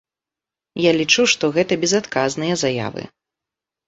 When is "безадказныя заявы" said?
1.83-3.03